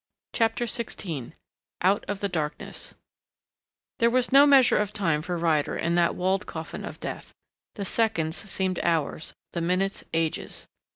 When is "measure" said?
4.47-4.77